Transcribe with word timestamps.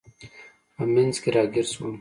په 0.75 0.83
منځ 0.93 1.15
کې 1.21 1.29
راګیر 1.35 1.65
شوم. 1.71 1.89